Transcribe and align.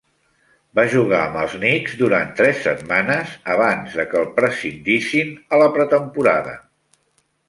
Va 0.77 0.83
jugar 0.91 1.17
amb 1.25 1.35
els 1.41 1.51
Knicks 1.57 1.91
durant 1.99 2.31
tres 2.39 2.63
setmanes 2.67 3.33
abans 3.55 3.97
de 3.99 4.05
que 4.13 4.17
el 4.21 4.25
prescindissin 4.39 5.37
a 5.55 5.61
la 5.65 5.69
pretemporada. 5.77 6.57